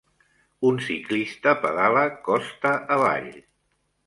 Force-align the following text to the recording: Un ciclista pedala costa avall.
Un 0.69 0.79
ciclista 0.85 1.53
pedala 1.67 2.03
costa 2.31 2.73
avall. 2.97 3.31